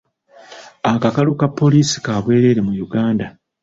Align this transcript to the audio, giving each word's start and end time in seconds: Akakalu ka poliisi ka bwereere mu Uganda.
Akakalu 0.91 1.33
ka 1.39 1.47
poliisi 1.59 1.97
ka 2.05 2.13
bwereere 2.23 2.61
mu 2.67 2.73
Uganda. 2.85 3.25